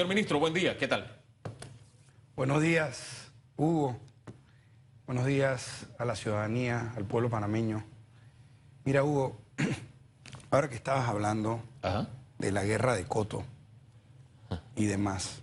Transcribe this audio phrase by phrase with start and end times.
[0.00, 1.14] Señor ministro, buen día, ¿qué tal?
[2.34, 3.98] Buenos días, Hugo.
[5.04, 7.84] Buenos días a la ciudadanía, al pueblo panameño.
[8.86, 9.36] Mira, Hugo,
[10.50, 12.08] ahora que estabas hablando Ajá.
[12.38, 13.44] de la guerra de Coto
[14.74, 15.42] y demás,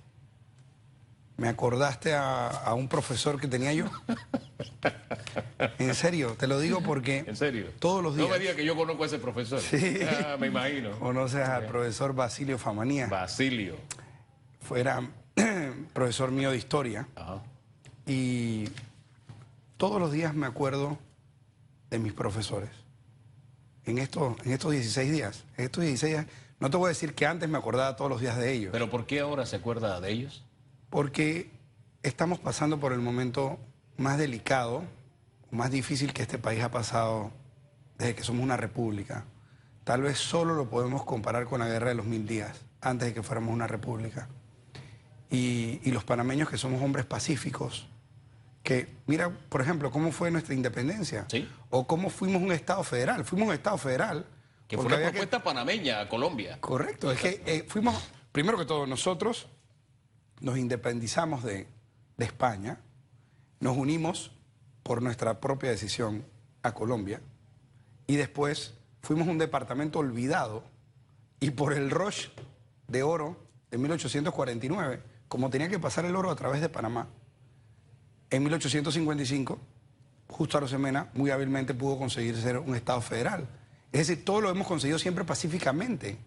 [1.38, 3.86] me acordaste a, a un profesor que tenía yo.
[5.78, 7.68] En serio, te lo digo porque ¿En serio?
[7.80, 9.60] todos los No días me diga que yo conozco a ese profesor.
[9.62, 10.00] Sí.
[10.26, 10.98] Ah, me imagino.
[11.00, 13.06] conoces al profesor Basilio Famanía.
[13.06, 13.76] Basilio.
[14.62, 15.02] Fuera
[15.94, 17.08] profesor mío de historia.
[17.16, 17.42] Ajá.
[18.08, 18.70] Y
[19.76, 20.98] todos los días me acuerdo
[21.90, 22.70] de mis profesores.
[23.86, 25.44] En estos, en estos 16 días.
[25.58, 26.26] En estos 16 días.
[26.60, 28.72] No te voy a decir que antes me acordaba todos los días de ellos.
[28.72, 30.44] ¿Pero por qué ahora se acuerda de ellos?
[30.90, 31.52] Porque
[32.02, 33.60] estamos pasando por el momento
[33.98, 34.84] más delicado,
[35.52, 37.32] más difícil que este país ha pasado
[37.98, 39.26] desde que somos una república.
[39.84, 43.14] Tal vez solo lo podemos comparar con la guerra de los mil días, antes de
[43.14, 44.28] que fuéramos una república.
[45.30, 47.88] Y, y los panameños que somos hombres pacíficos,
[48.64, 51.50] que mira, por ejemplo, cómo fue nuestra independencia, Sí.
[51.70, 53.26] o cómo fuimos un Estado federal.
[53.26, 54.26] Fuimos un Estado federal.
[54.68, 56.58] Que fue una que- propuesta panameña a Colombia.
[56.60, 57.96] Correcto, es que eh, fuimos,
[58.34, 59.48] primero que todo, nosotros
[60.42, 61.68] nos independizamos de,
[62.18, 62.80] de España,
[63.62, 64.32] nos unimos
[64.84, 66.26] por nuestra propia decisión
[66.64, 67.22] a Colombia
[68.08, 70.64] y después fuimos un departamento olvidado
[71.40, 72.28] y por el rush
[72.88, 73.38] de oro
[73.72, 77.08] de 1849, como tenía que pasar el oro a través de Panamá,
[78.30, 79.60] en 1855,
[80.30, 83.48] justo Arosemena muy hábilmente pudo conseguir ser un Estado federal.
[83.92, 86.18] Es decir, todo lo hemos conseguido siempre pacíficamente.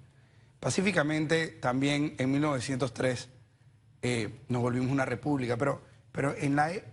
[0.60, 3.28] Pacíficamente también en 1903
[4.02, 5.80] eh, nos volvimos una república, pero,
[6.12, 6.84] pero en, la, e-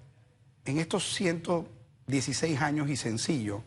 [0.65, 3.63] en estos 116 años y sencillo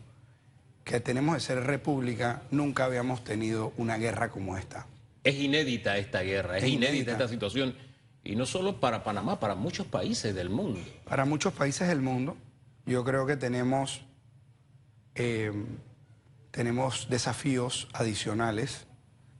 [0.83, 4.87] que tenemos de ser república, nunca habíamos tenido una guerra como esta.
[5.23, 7.11] Es inédita esta guerra, es, Es inédita, inédita.
[7.13, 7.75] esta situación.
[8.23, 10.79] Y no solo para Panamá, para muchos países del mundo.
[11.05, 12.37] Para muchos países del mundo,
[12.85, 14.01] yo creo que tenemos,
[15.15, 15.51] eh,
[16.51, 18.85] tenemos desafíos adicionales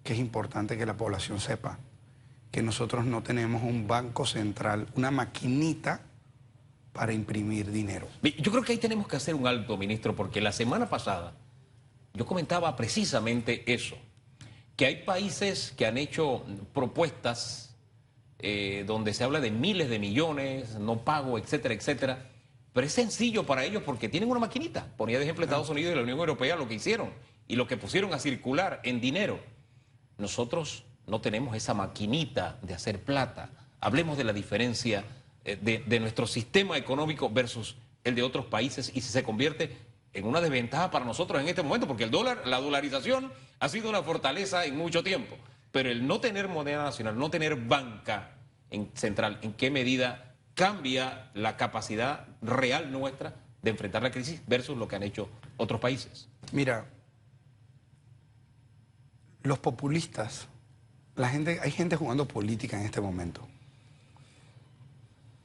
[0.04, 1.80] que es importante que la población sepa.
[2.52, 6.02] Que nosotros no tenemos un banco central, una maquinita
[6.92, 8.08] para imprimir dinero.
[8.24, 11.34] Yo creo que ahí tenemos que hacer un alto, ministro, porque la semana pasada
[12.14, 13.96] yo comentaba precisamente eso,
[14.76, 16.44] que hay países que han hecho
[16.74, 17.71] propuestas
[18.42, 22.30] eh, donde se habla de miles de millones, no pago, etcétera, etcétera,
[22.74, 24.88] pero es sencillo para ellos porque tienen una maquinita.
[24.98, 27.12] Ponía de ejemplo Estados Unidos y la Unión Europea lo que hicieron
[27.48, 29.40] y lo que pusieron a circular en dinero.
[30.18, 33.50] Nosotros no tenemos esa maquinita de hacer plata.
[33.82, 35.04] Hablemos de la diferencia
[35.44, 39.76] eh, de, de nuestro sistema económico versus el de otros países y si se convierte
[40.14, 43.90] en una desventaja para nosotros en este momento, porque el dólar, la dolarización ha sido
[43.90, 45.38] una fortaleza en mucho tiempo,
[45.72, 48.32] pero el no tener moneda nacional, no tener banca
[48.70, 54.78] en central, ¿en qué medida cambia la capacidad real nuestra de enfrentar la crisis versus
[54.78, 56.28] lo que han hecho otros países?
[56.52, 56.86] Mira,
[59.44, 60.48] los populistas,
[61.16, 63.48] la gente, hay gente jugando política en este momento.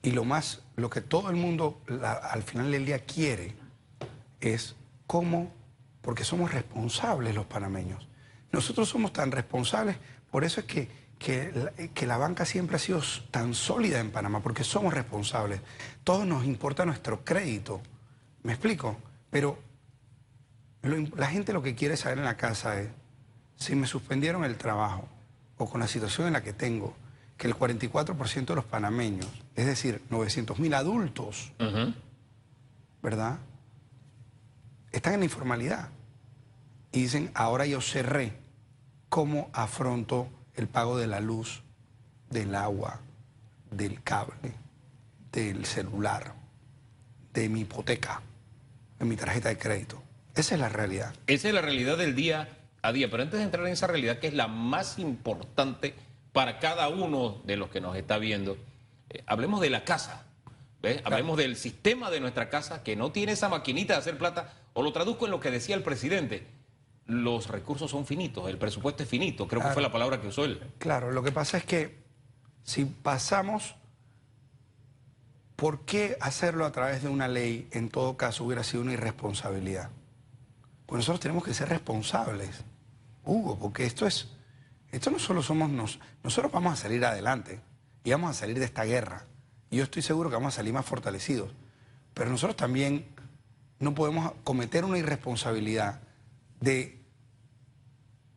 [0.02, 1.80] Y lo más, lo que todo el mundo
[2.30, 3.54] al final del día quiere
[4.40, 4.76] es
[5.06, 5.50] cómo,
[6.02, 8.05] porque somos responsables los panameños.
[8.56, 9.96] Nosotros somos tan responsables,
[10.30, 14.10] por eso es que, que, la, que la banca siempre ha sido tan sólida en
[14.10, 15.60] Panamá, porque somos responsables.
[16.04, 17.82] Todos nos importa nuestro crédito.
[18.42, 18.96] ¿Me explico?
[19.30, 19.58] Pero
[20.82, 22.88] lo la gente lo que quiere saber en la casa es
[23.56, 25.08] si me suspendieron el trabajo
[25.58, 26.96] o con la situación en la que tengo,
[27.36, 31.52] que el 44% de los panameños, es decir, 900 mil adultos.
[33.02, 33.38] ¿verdad?
[34.92, 35.90] Están en la informalidad.
[36.92, 38.32] Y dicen, ahora yo cerré.
[39.16, 41.62] ¿Cómo afronto el pago de la luz,
[42.28, 43.00] del agua,
[43.70, 44.52] del cable,
[45.32, 46.34] del celular,
[47.32, 48.20] de mi hipoteca,
[48.98, 50.02] de mi tarjeta de crédito?
[50.34, 51.14] Esa es la realidad.
[51.28, 53.10] Esa es la realidad del día a día.
[53.10, 55.94] Pero antes de entrar en esa realidad, que es la más importante
[56.34, 58.58] para cada uno de los que nos está viendo,
[59.08, 60.26] eh, hablemos de la casa.
[60.82, 61.00] ¿ves?
[61.04, 64.52] Hablemos del sistema de nuestra casa que no tiene esa maquinita de hacer plata.
[64.74, 66.46] O lo traduzco en lo que decía el presidente.
[67.06, 69.46] Los recursos son finitos, el presupuesto es finito.
[69.46, 70.60] Creo que fue la palabra que usó él.
[70.78, 72.02] Claro, lo que pasa es que
[72.64, 73.76] si pasamos,
[75.54, 79.90] ¿por qué hacerlo a través de una ley en todo caso hubiera sido una irresponsabilidad?
[80.86, 82.64] Pues nosotros tenemos que ser responsables,
[83.24, 84.28] Hugo, porque esto es,
[84.90, 87.60] esto no solo somos nos, nosotros vamos a salir adelante
[88.02, 89.26] y vamos a salir de esta guerra.
[89.70, 91.52] Y yo estoy seguro que vamos a salir más fortalecidos.
[92.14, 93.06] Pero nosotros también
[93.78, 96.00] no podemos cometer una irresponsabilidad
[96.60, 97.00] de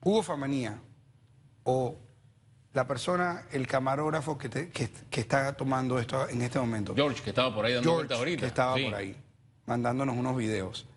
[0.03, 0.79] Hugo Famanía
[1.63, 1.95] o
[2.73, 6.93] la persona, el camarógrafo que, te- que- que está tomando esto en este momento.
[6.95, 8.41] George, que estaba por ahí dando George, ahorita.
[8.41, 8.83] que estaba Sí.
[8.85, 9.15] por ahí,
[9.65, 10.87] mandándonos unos videos.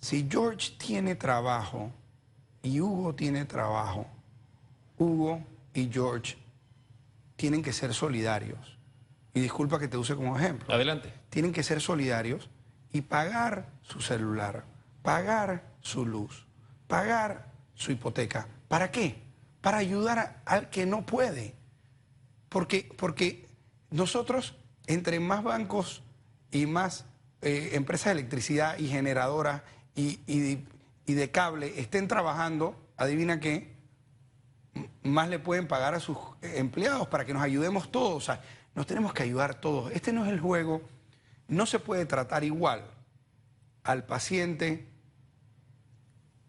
[0.00, 1.90] Si George tiene trabajo
[2.62, 4.06] y Hugo tiene trabajo,
[4.98, 5.42] Hugo
[5.72, 6.36] y George
[7.36, 8.76] tienen que ser solidarios.
[9.32, 10.72] Y disculpa que te use como ejemplo.
[10.74, 11.12] Adelante.
[11.30, 12.48] Tienen que ser solidarios
[12.92, 14.64] y pagar su celular,
[15.02, 16.46] pagar su luz,
[16.88, 18.48] pagar su hipoteca.
[18.68, 19.22] ¿Para qué?
[19.60, 21.54] Para ayudar al que no puede.
[22.48, 23.46] Porque, porque
[23.90, 26.02] nosotros, entre más bancos
[26.50, 27.04] y más
[27.42, 29.62] eh, empresas de electricidad y generadoras
[29.94, 30.64] y, y-
[31.06, 33.74] y de cable estén trabajando, adivina qué,
[35.02, 38.14] más le pueden pagar a sus empleados para que nos ayudemos todos.
[38.16, 38.40] O sea,
[38.74, 39.92] nos tenemos que ayudar todos.
[39.92, 40.80] Este no es el juego.
[41.46, 42.86] No se puede tratar igual
[43.82, 44.88] al paciente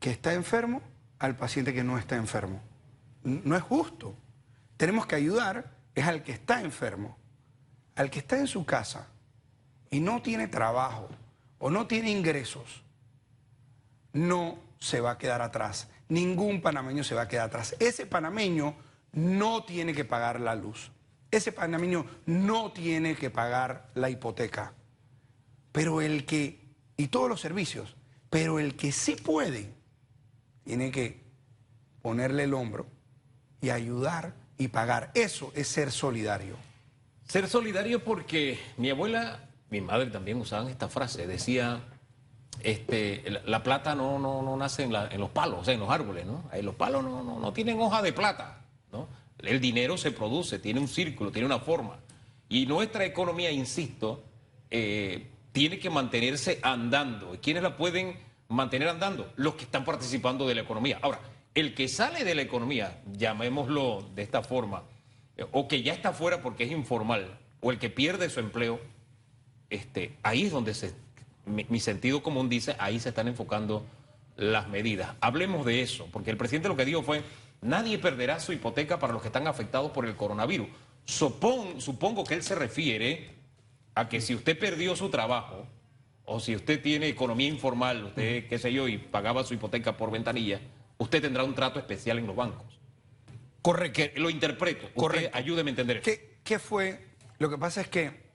[0.06, 0.84] que está enfermo
[1.18, 2.62] al paciente que no está enfermo.
[3.24, 4.16] No es justo.
[4.78, 7.18] Tenemos que ayudar es al que está enfermo,
[7.96, 9.08] al que está en su casa
[9.90, 11.10] y no tiene trabajo
[11.58, 12.84] o no tiene ingresos.
[14.14, 15.88] No se va a quedar atrás.
[16.08, 17.76] Ningún panameño se va a quedar atrás.
[17.80, 18.76] Ese panameño
[19.12, 20.92] no tiene que pagar la luz.
[21.32, 24.72] Ese panameño no tiene que pagar la hipoteca.
[25.72, 27.96] Pero el que, y todos los servicios,
[28.30, 29.74] pero el que sí puede,
[30.66, 31.22] tiene que
[32.02, 32.88] ponerle el hombro
[33.62, 35.12] y ayudar y pagar.
[35.14, 36.58] Eso es ser solidario.
[37.28, 41.26] Ser solidario porque mi abuela, mi madre también usaban esta frase.
[41.28, 41.82] Decía,
[42.62, 45.90] este, la, la plata no, no, no nace en, los palos, o sea, en los
[45.90, 46.50] árboles, ¿no?
[46.62, 49.08] Los palos no, no, no tienen hoja de plata, ¿no?
[49.40, 52.00] El dinero se produce, tiene un círculo, tiene una forma.
[52.50, 54.24] Y nuestra economía, insisto,
[54.72, 57.36] eh, tiene que mantenerse andando.
[57.36, 59.32] ¿Y quiénes la pueden mantener andando?
[59.36, 61.00] Los que están participando de la economía.
[61.02, 61.20] Ahora,
[61.54, 64.84] el que sale de la economía, llamémoslo de esta forma,
[65.38, 68.80] eh, o que ya está fuera porque es informal, o el que pierde su empleo,
[69.70, 70.94] este, ahí es donde se,
[71.46, 73.86] mi, mi sentido común dice, ahí se están enfocando
[74.36, 75.16] las medidas.
[75.22, 77.24] Hablemos de eso, porque el presidente lo que dijo fue,
[77.62, 80.68] nadie perderá su hipoteca para los que están afectados por el coronavirus.
[81.08, 83.30] Supon- supongo que él se refiere
[83.96, 85.66] a que si usted perdió su trabajo,
[86.26, 90.12] o si usted tiene economía informal, usted, qué sé yo, y pagaba su hipoteca por
[90.12, 90.60] ventanilla,
[90.98, 92.80] usted tendrá un trato especial en los bancos.
[93.62, 93.96] Correcto.
[93.96, 94.90] Que lo interpreto.
[94.96, 95.38] Correcto.
[95.38, 95.98] ayúdeme a entender.
[95.98, 96.12] esto.
[96.12, 97.08] ¿Qué, qué fue?
[97.40, 98.26] Lo que pasa es que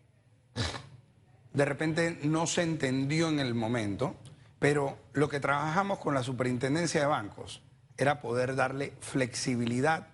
[1.53, 4.17] de repente no se entendió en el momento,
[4.59, 7.63] pero lo que trabajamos con la superintendencia de bancos
[7.97, 10.09] era poder darle flexibilidad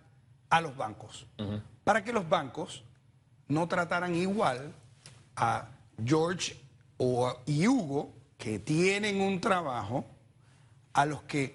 [0.49, 1.27] a los bancos,
[1.85, 2.85] para que los bancos
[3.49, 4.73] no trataran igual
[5.37, 5.69] a
[6.05, 6.57] George
[6.99, 10.05] o y Hugo, que tienen un trabajo,
[10.93, 11.55] a los que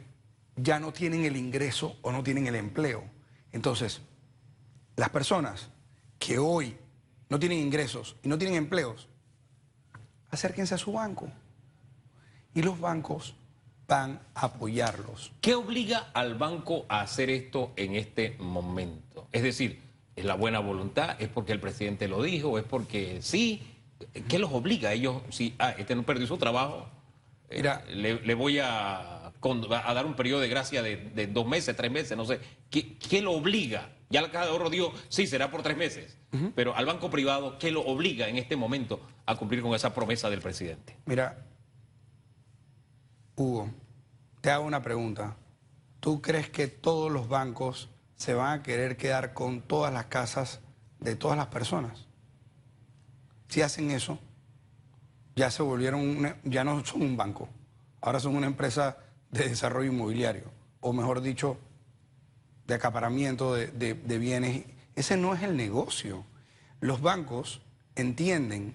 [0.56, 3.04] ya no tienen el ingreso o no tienen el empleo.
[3.52, 4.02] Entonces,
[4.96, 5.70] las personas
[6.20, 6.78] que hoy
[7.30, 9.08] no tienen ingresos y no tienen empleos,
[10.30, 11.30] acérquense a su banco.
[12.54, 13.36] Y los bancos
[13.88, 15.32] van a apoyarlos.
[15.42, 19.28] ¿Qué obliga al banco a hacer esto en este momento?
[19.32, 19.82] Es decir,
[20.16, 21.20] ¿es la buena voluntad?
[21.20, 22.60] ¿Es porque el presidente lo dijo?
[22.60, 23.62] ¿Es porque sí?
[24.28, 25.22] ¿Qué los obliga a ellos?
[25.30, 26.88] Si ah, este no perdió su trabajo,
[27.50, 27.84] eh, Mira.
[27.90, 32.16] le, le voy a, dar un periodo de gracia de, de dos meses, tres meses,
[32.18, 32.40] no sé.
[32.70, 33.90] ¿Qué, qué lo obliga?
[34.12, 36.18] Ya la Caja de Ahorro dijo, sí, será por tres meses.
[36.56, 40.30] Pero al banco privado, ¿qué lo obliga en este momento a cumplir con esa promesa
[40.30, 40.98] del presidente?
[41.06, 41.46] Mira,
[43.36, 43.70] Hugo,
[44.42, 45.38] te hago una pregunta.
[46.00, 50.60] ¿Tú crees que todos los bancos se van a querer quedar con todas las casas
[51.00, 52.08] de todas las personas?
[53.52, 54.18] Si hacen eso,
[55.36, 57.50] ya se volvieron, ya no son un banco,
[58.00, 58.98] ahora son una empresa
[59.30, 60.46] de desarrollo inmobiliario,
[60.80, 61.58] o mejor dicho,
[62.66, 64.64] de acaparamiento de bienes.
[64.96, 66.24] Ese no es el negocio.
[66.80, 67.62] Los bancos
[67.96, 68.74] entienden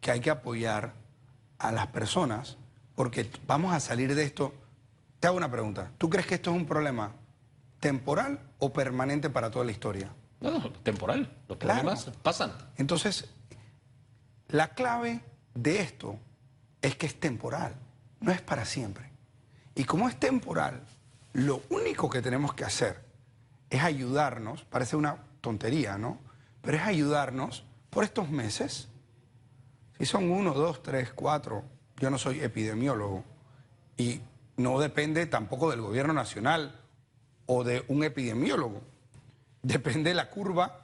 [0.00, 0.94] que hay que apoyar
[1.58, 2.58] a las personas
[2.94, 4.54] porque vamos a salir de esto.
[5.18, 5.90] Te hago una pregunta.
[5.98, 7.12] ¿Tú crees que esto es un problema
[7.80, 10.12] temporal o permanente para toda la historia?
[10.40, 11.30] No, no, temporal.
[11.48, 11.80] Los Claro.
[11.82, 12.52] problemas pasan.
[12.76, 13.28] Entonces,
[14.48, 15.20] la clave
[15.54, 16.16] de esto
[16.80, 17.74] es que es temporal,
[18.20, 19.10] no es para siempre.
[19.74, 20.82] Y como es temporal,
[21.32, 23.04] lo único que tenemos que hacer
[23.70, 26.18] es ayudarnos, parece una tontería, ¿no?
[26.62, 28.88] Pero es ayudarnos por estos meses.
[29.98, 31.64] Si son uno, dos, tres, cuatro,
[31.98, 33.24] yo no soy epidemiólogo
[33.96, 34.20] y
[34.56, 36.80] no depende tampoco del gobierno nacional
[37.46, 38.80] o de un epidemiólogo.
[39.62, 40.82] Depende de la curva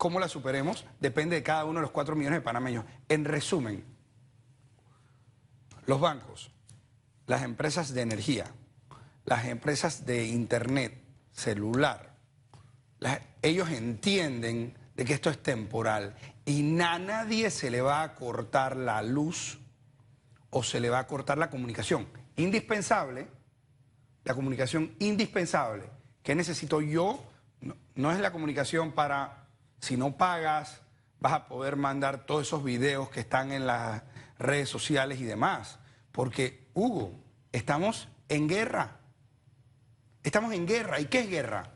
[0.00, 2.86] cómo la superemos depende de cada uno de los cuatro millones de panameños.
[3.10, 3.84] En resumen,
[5.84, 6.50] los bancos,
[7.26, 8.46] las empresas de energía,
[9.26, 10.98] las empresas de internet,
[11.32, 12.14] celular,
[13.42, 16.16] ellos entienden de que esto es temporal
[16.46, 19.60] y a nadie se le va a cortar la luz
[20.48, 22.08] o se le va a cortar la comunicación.
[22.36, 23.28] Indispensable,
[24.24, 25.84] la comunicación indispensable.
[26.22, 27.22] ¿Qué necesito yo?
[27.94, 29.46] No, es la comunicación para,
[29.80, 30.80] si no pagas,
[31.20, 34.02] vas a poder mandar todos esos videos que están en las
[34.38, 35.78] redes sociales y demás.
[36.12, 37.12] Porque, Hugo,
[37.52, 38.98] estamos en guerra.
[40.22, 41.00] Estamos en guerra.
[41.00, 41.70] ¿Y qué es guerra?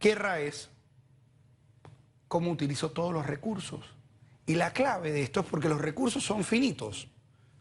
[0.00, 0.70] Guerra es
[2.28, 3.84] cómo utilizo todos los recursos.
[4.46, 7.08] Y la clave de esto es porque los recursos son finitos,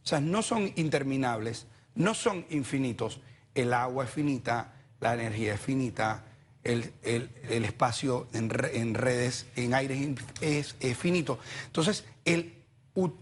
[0.04, 3.20] o sea, no son interminables, no son infinitos.
[3.54, 6.24] El agua es finita, la energía es finita,
[6.63, 11.39] el, espacio en, redes, en aire es, finito.
[11.66, 12.06] Entonces,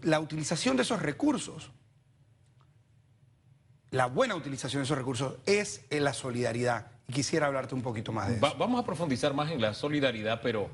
[0.01, 1.72] la utilización de esos recursos,
[3.91, 6.88] la buena utilización de esos recursos es la solidaridad.
[7.08, 8.55] Y quisiera hablarte un poquito más de eso.
[8.58, 10.70] vamos a profundizar más en la solidaridad, pero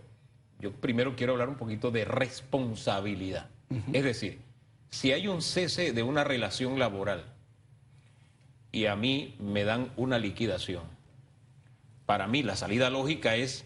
[0.60, 3.50] yo primero quiero hablar un poquito de responsabilidad.
[3.94, 4.40] Es decir,
[4.90, 7.26] si hay un cese de una relación laboral
[8.72, 10.84] y a mí me dan una liquidación,
[12.06, 13.66] para mí la salida lógica es,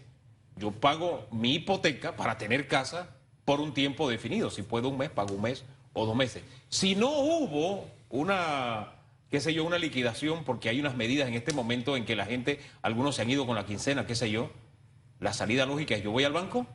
[0.56, 3.10] yo pago mi hipoteca para tener casa
[3.44, 4.50] por un tiempo definido.
[4.50, 6.42] Si puedo un mes, pago un mes o dos meses.
[6.68, 8.92] Si no hubo una,
[9.30, 12.24] qué sé yo, una liquidación, porque hay unas medidas en este momento en que la
[12.24, 14.50] gente, algunos se han ido con la quincena, qué sé yo,
[15.20, 16.66] la salida lógica es yo voy al banco,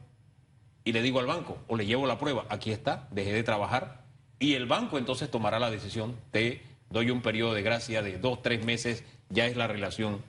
[0.83, 4.03] y le digo al banco o le llevo la prueba, aquí está, dejé de trabajar
[4.39, 8.41] y el banco entonces tomará la decisión, te doy un periodo de gracia de dos,
[8.41, 10.21] tres meses, ya es la relación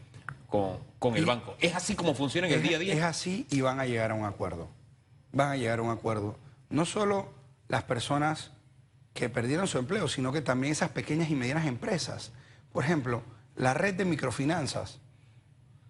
[0.48, 0.78] con,
[1.16, 1.56] el banco.
[1.60, 2.94] ¿Es así como funciona en el día a día?
[2.94, 4.68] Es así y van a llegar a un acuerdo.
[5.32, 6.36] Van a llegar a un acuerdo.
[6.70, 7.28] No solo
[7.68, 8.52] las personas
[9.14, 12.32] que perdieron su empleo, sino que también esas pequeñas y medianas empresas.
[12.72, 13.22] Por ejemplo,
[13.56, 15.00] la red de microfinanzas,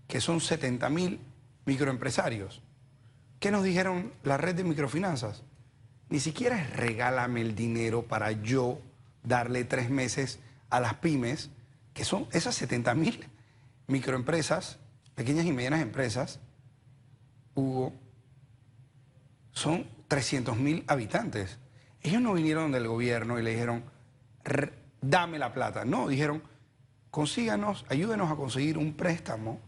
[0.08, 1.20] que son 70 mil
[1.64, 2.62] microempresarios
[3.42, 5.42] ¿Qué nos dijeron la red de microfinanzas?
[6.08, 8.78] Ni siquiera es regálame el dinero para yo
[9.24, 10.38] darle tres meses
[10.72, 11.50] a las pymes,
[11.92, 13.28] que son esas 70 mil
[13.88, 14.78] microempresas,
[15.14, 16.40] pequeñas y medianas empresas,
[17.54, 17.92] Hugo,
[19.52, 21.58] son 300 mil habitantes.
[22.00, 23.84] Ellos no vinieron del gobierno y le dijeron,
[25.02, 25.84] dame la plata.
[25.84, 26.42] No, dijeron,
[27.10, 29.60] consíganos, ayúdenos a conseguir un préstamo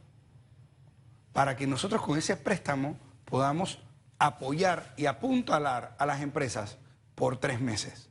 [1.34, 2.96] para que nosotros con ese préstamo
[3.26, 3.78] podamos
[4.18, 6.78] apoyar y apuntalar a las empresas
[7.14, 8.08] por tres meses.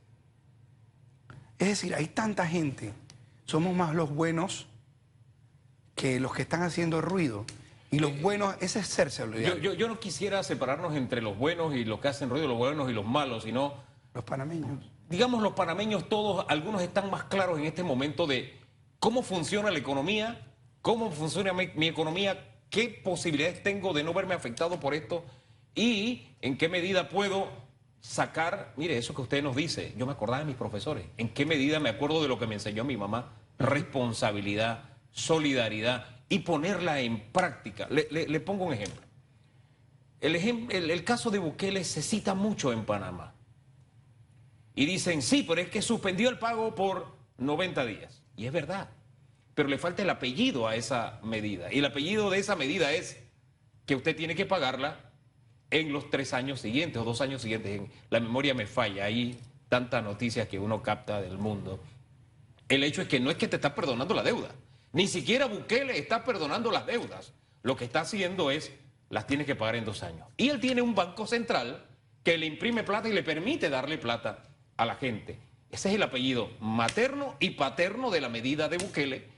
[1.64, 2.92] Es decir, hay tanta gente,
[3.46, 4.66] somos más los buenos
[5.94, 7.46] que los que están haciendo ruido.
[7.90, 11.74] Y los buenos, ese es ser yo, yo, yo, no quisiera separarnos entre los buenos
[11.74, 13.76] y los que hacen ruido, los buenos y los malos, sino...
[14.12, 14.78] Los panameños.
[15.08, 18.60] Digamos, los panameños todos, algunos están más claros en este momento de
[18.98, 20.46] cómo funciona la economía,
[20.82, 25.24] cómo funciona mi economía, qué posibilidades tengo de no verme afectado por esto
[25.74, 27.48] y en qué medida puedo
[28.04, 31.46] sacar, mire, eso que usted nos dice, yo me acordaba de mis profesores, en qué
[31.46, 37.32] medida me acuerdo de lo que me enseñó mi mamá, responsabilidad, solidaridad y ponerla en
[37.32, 37.88] práctica.
[37.88, 39.00] Le, pongo un ejemplo.
[40.20, 40.36] El,
[40.70, 43.32] el caso de Bukele se cita mucho en Panamá.
[44.74, 48.22] Y dicen, sí, pero es que suspendió el pago por 90 días.
[48.36, 48.90] Y es verdad
[49.54, 51.72] pero le falta el apellido a esa medida.
[51.72, 53.20] Y el apellido de esa medida es
[53.86, 55.12] que usted tiene que pagarla
[55.74, 57.82] en los tres años siguientes o dos años siguientes.
[58.08, 61.82] La memoria me falla, hay tantas noticias que uno capta del mundo.
[62.68, 64.54] El hecho es que no es que te está perdonando la deuda,
[64.92, 67.32] ni siquiera Bukele está perdonando las deudas.
[67.64, 68.70] Lo que está haciendo es,
[69.10, 70.28] las tiene que pagar en dos años.
[70.36, 71.84] Y él tiene un banco central
[72.22, 74.44] que le imprime plata y le permite darle plata
[74.76, 75.40] a la gente.
[75.72, 79.28] Ese es el apellido materno y paterno de la medida de Bukele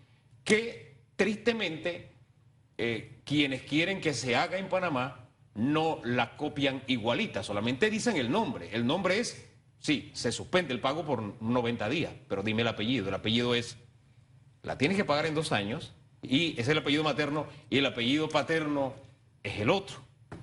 [0.44, 2.10] que tristemente
[2.76, 5.25] eh, quienes quieren que se haga en Panamá
[5.56, 8.70] no la copian igualita, solamente dicen el nombre.
[8.72, 9.48] El nombre es,
[9.78, 13.08] sí, se suspende el pago por 90 días, pero dime el apellido.
[13.08, 13.76] El apellido es,
[14.62, 18.28] la tienes que pagar en dos años y es el apellido materno y el apellido
[18.28, 18.94] paterno
[19.42, 19.96] es el otro.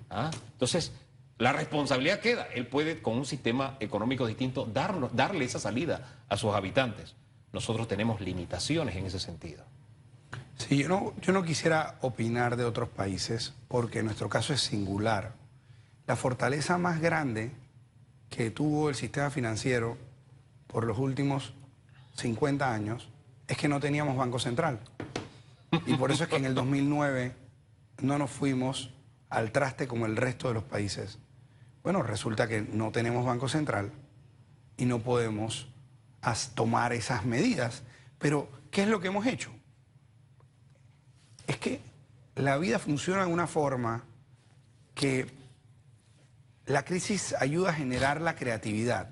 [0.09, 0.31] ¿ah?
[0.53, 0.91] Entonces,
[1.37, 2.47] la responsabilidad queda.
[2.53, 7.15] Él puede, con un sistema económico distinto, darnos, darle esa salida a sus habitantes.
[7.51, 9.63] Nosotros tenemos limitaciones en ese sentido.
[10.69, 15.33] Sí, yo no, yo no quisiera opinar de otros países porque nuestro caso es singular.
[16.07, 17.51] La fortaleza más grande
[18.29, 19.97] que tuvo el sistema financiero
[20.67, 21.53] por los últimos
[22.15, 23.09] 50 años
[23.49, 24.79] es que no teníamos Banco Central.
[25.85, 27.35] Y por eso es que en el 2009
[28.01, 28.93] no nos fuimos
[29.29, 31.19] al traste como el resto de los países.
[31.83, 33.91] Bueno, resulta que no tenemos Banco Central
[34.77, 35.67] y no podemos
[36.55, 37.83] tomar esas medidas.
[38.17, 39.51] Pero, ¿qué es lo que hemos hecho?
[41.47, 41.81] Es que
[42.35, 44.03] la vida funciona de una forma
[44.95, 45.27] que
[46.65, 49.09] la crisis ayuda a generar la creatividad.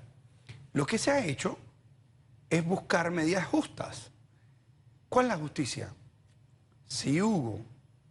[0.72, 1.58] Lo que se ha hecho
[2.48, 4.10] es buscar medidas justas.
[5.08, 5.94] ¿Cuál es la justicia?
[6.86, 7.60] Si Hugo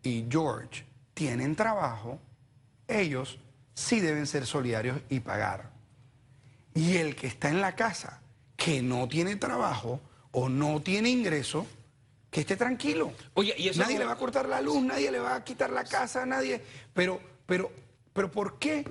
[0.03, 2.19] y George tienen trabajo,
[2.87, 3.39] ellos
[3.73, 5.71] sí deben ser solidarios y pagar.
[6.73, 8.21] Y el que está en la casa,
[8.55, 9.99] que no tiene trabajo
[10.31, 11.65] o no tiene ingreso,
[12.31, 13.11] que esté tranquilo.
[13.35, 15.43] Oye, ¿y eso nadie no- le va a cortar la luz, nadie le va a
[15.43, 16.61] quitar la casa, nadie.
[16.93, 17.71] Pero, pero,
[18.13, 18.85] pero, ¿por qué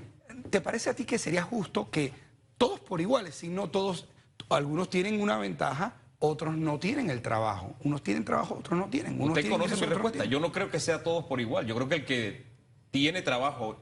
[0.50, 2.12] te parece a ti que sería justo que
[2.58, 4.06] todos por iguales, si no todos,
[4.50, 9.14] algunos tienen una ventaja, otros no tienen el trabajo, unos tienen trabajo, otros no tienen.
[9.14, 10.24] Unos Usted tienen conoce mi respuesta.
[10.26, 11.66] Yo no creo que sea todos por igual.
[11.66, 12.44] Yo creo que el que
[12.90, 13.78] tiene trabajo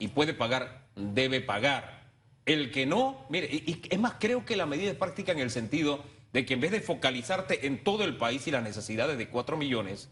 [0.00, 2.10] y puede pagar, debe pagar.
[2.44, 5.38] El que no, mire, y, y es más, creo que la medida es práctica en
[5.38, 6.02] el sentido
[6.36, 9.56] de que en vez de focalizarte en todo el país y las necesidades de 4
[9.56, 10.10] millones,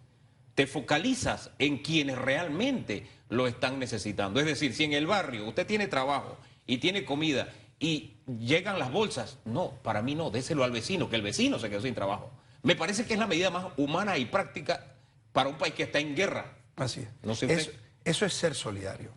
[0.54, 4.40] te focalizas en quienes realmente lo están necesitando.
[4.40, 8.90] Es decir, si en el barrio usted tiene trabajo y tiene comida y llegan las
[8.90, 12.33] bolsas, no, para mí no, déselo al vecino, que el vecino se quedó sin trabajo.
[12.62, 14.95] Me parece que es la medida más humana y práctica
[15.35, 16.57] para un país que está en guerra.
[16.76, 17.09] Así es.
[17.23, 17.59] No sé usted.
[17.59, 17.71] eso,
[18.02, 19.11] eso es ser solidario.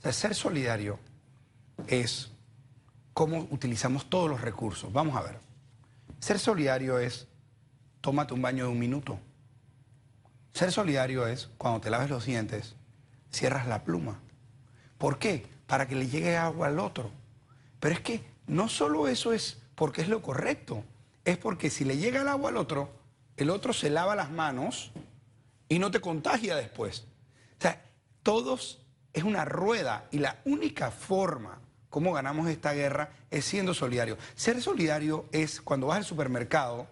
[0.00, 0.98] O sea, ser solidario
[1.86, 2.32] es
[3.14, 4.92] cómo utilizamos todos los recursos.
[4.92, 5.47] Vamos a ver.
[6.20, 7.28] Ser solidario es
[8.00, 9.18] tómate un baño de un minuto.
[10.52, 12.74] Ser solidario es cuando te laves los dientes,
[13.30, 14.20] cierras la pluma.
[14.98, 15.46] ¿Por qué?
[15.66, 17.10] Para que le llegue agua al otro.
[17.80, 20.82] Pero es que no solo eso es porque es lo correcto,
[21.24, 22.90] es porque si le llega el agua al otro,
[23.36, 24.90] el otro se lava las manos
[25.68, 27.06] y no te contagia después.
[27.58, 27.84] O sea,
[28.22, 28.80] todos
[29.12, 31.60] es una rueda y la única forma
[31.90, 34.18] como ganamos esta guerra es siendo solidario.
[34.34, 36.86] Ser solidario es cuando vas al supermercado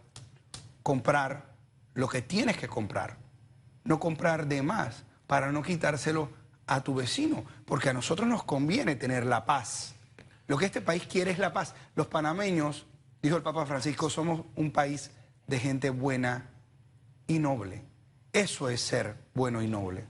[0.82, 1.54] comprar
[1.94, 3.16] lo que tienes que comprar,
[3.84, 6.30] no comprar de más para no quitárselo
[6.66, 9.94] a tu vecino, porque a nosotros nos conviene tener la paz.
[10.46, 11.74] Lo que este país quiere es la paz.
[11.94, 12.86] Los panameños,
[13.22, 15.10] dijo el Papa Francisco, somos un país
[15.46, 16.50] de gente buena
[17.26, 17.82] y noble.
[18.32, 20.04] Eso es ser bueno y noble,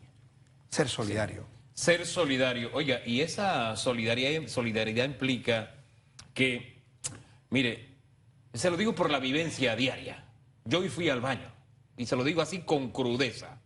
[0.68, 1.55] ser solidario.
[1.76, 2.70] Ser solidario.
[2.72, 5.74] Oiga, y esa solidaridad, solidaridad implica
[6.32, 6.80] que,
[7.50, 7.96] mire,
[8.54, 10.24] se lo digo por la vivencia diaria.
[10.64, 11.52] Yo hoy fui al baño
[11.98, 13.58] y se lo digo así con crudeza.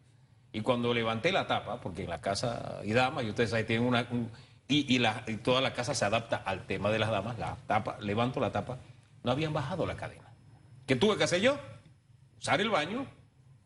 [0.53, 3.87] Y cuando levanté la tapa, porque en la casa hay damas y ustedes saben, tienen
[3.87, 4.05] una...
[4.11, 4.29] un-
[4.67, 8.41] y, y toda la casa se adapta al tema de las damas, la tapa, levanto
[8.41, 8.79] la tapa,
[9.23, 10.33] no habían bajado la cadena.
[10.87, 11.59] ¿Qué tuve que hacer yo?
[12.41, 13.07] Usar el baño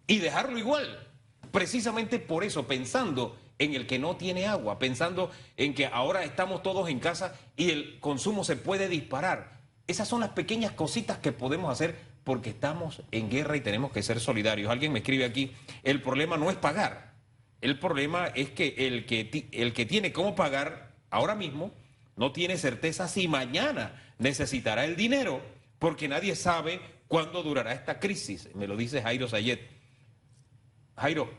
[0.07, 1.09] y dejarlo igual.
[1.51, 6.63] Precisamente por eso, pensando en el que no tiene agua, pensando en que ahora estamos
[6.63, 9.61] todos en casa y el consumo se puede disparar.
[9.87, 14.03] Esas son las pequeñas cositas que podemos hacer porque estamos en guerra y tenemos que
[14.03, 14.71] ser solidarios.
[14.71, 17.15] Alguien me escribe aquí, el problema no es pagar,
[17.61, 21.73] el problema es que el que, el que tiene cómo pagar ahora mismo
[22.17, 25.41] no tiene certeza si mañana necesitará el dinero
[25.79, 28.49] porque nadie sabe cuándo durará esta crisis.
[28.55, 29.61] Me lo dice Jairo Sayet.
[30.97, 31.31] Jairo,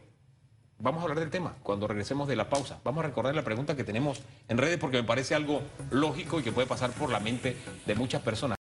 [0.80, 2.80] vamos a hablar del tema cuando regresemos de la pausa.
[2.84, 5.62] Vamos a recordar la pregunta que tenemos en redes porque me parece algo
[5.92, 8.54] lógico y que puede pasar por la mente de muchas personas.